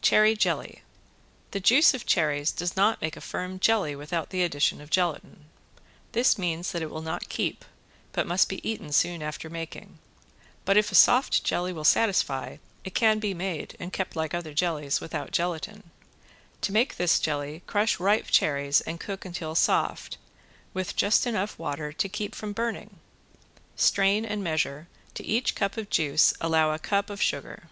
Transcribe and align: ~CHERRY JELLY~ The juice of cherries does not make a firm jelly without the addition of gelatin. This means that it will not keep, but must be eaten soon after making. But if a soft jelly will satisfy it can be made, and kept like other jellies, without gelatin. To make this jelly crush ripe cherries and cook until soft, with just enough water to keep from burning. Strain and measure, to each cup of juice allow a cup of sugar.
~CHERRY 0.00 0.34
JELLY~ 0.34 0.80
The 1.50 1.60
juice 1.60 1.92
of 1.92 2.06
cherries 2.06 2.52
does 2.52 2.74
not 2.74 3.02
make 3.02 3.18
a 3.18 3.20
firm 3.20 3.58
jelly 3.58 3.94
without 3.94 4.30
the 4.30 4.42
addition 4.42 4.80
of 4.80 4.88
gelatin. 4.88 5.44
This 6.12 6.38
means 6.38 6.72
that 6.72 6.80
it 6.80 6.88
will 6.90 7.02
not 7.02 7.28
keep, 7.28 7.62
but 8.12 8.26
must 8.26 8.48
be 8.48 8.66
eaten 8.66 8.92
soon 8.92 9.22
after 9.22 9.50
making. 9.50 9.98
But 10.64 10.78
if 10.78 10.90
a 10.90 10.94
soft 10.94 11.44
jelly 11.44 11.70
will 11.70 11.84
satisfy 11.84 12.56
it 12.82 12.94
can 12.94 13.18
be 13.18 13.34
made, 13.34 13.76
and 13.78 13.92
kept 13.92 14.16
like 14.16 14.32
other 14.32 14.54
jellies, 14.54 15.02
without 15.02 15.32
gelatin. 15.32 15.90
To 16.62 16.72
make 16.72 16.96
this 16.96 17.20
jelly 17.20 17.62
crush 17.66 18.00
ripe 18.00 18.28
cherries 18.30 18.80
and 18.80 18.98
cook 18.98 19.26
until 19.26 19.54
soft, 19.54 20.16
with 20.72 20.96
just 20.96 21.26
enough 21.26 21.58
water 21.58 21.92
to 21.92 22.08
keep 22.08 22.34
from 22.34 22.54
burning. 22.54 23.00
Strain 23.76 24.24
and 24.24 24.42
measure, 24.42 24.88
to 25.12 25.22
each 25.26 25.54
cup 25.54 25.76
of 25.76 25.90
juice 25.90 26.32
allow 26.40 26.72
a 26.72 26.78
cup 26.78 27.10
of 27.10 27.20
sugar. 27.20 27.64